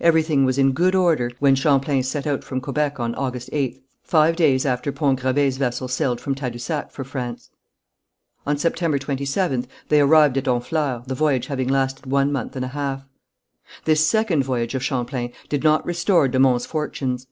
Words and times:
Everything 0.00 0.44
was 0.44 0.56
in 0.56 0.70
good 0.70 0.94
order 0.94 1.32
when 1.40 1.56
Champlain 1.56 2.00
set 2.04 2.28
out 2.28 2.44
from 2.44 2.60
Quebec 2.60 3.00
on 3.00 3.12
August 3.16 3.50
8th, 3.50 3.80
five 4.04 4.36
days 4.36 4.64
after 4.64 4.92
Pont 4.92 5.18
Gravé's 5.18 5.56
vessel 5.56 5.88
sailed 5.88 6.20
from 6.20 6.32
Tadousac 6.36 6.92
for 6.92 7.02
France. 7.02 7.50
On 8.46 8.56
September 8.56 9.00
27th 9.00 9.66
they 9.88 10.00
arrived 10.00 10.38
at 10.38 10.46
Honfleur, 10.46 11.04
the 11.08 11.16
voyage 11.16 11.48
having 11.48 11.66
lasted 11.66 12.06
one 12.06 12.30
month 12.30 12.54
and 12.54 12.64
a 12.64 12.68
half. 12.68 13.04
This 13.84 14.06
second 14.06 14.44
voyage 14.44 14.76
of 14.76 14.84
Champlain 14.84 15.32
did 15.48 15.64
not 15.64 15.84
restore 15.84 16.28
de 16.28 16.38
Monts' 16.38 16.66
fortunes. 16.66 17.22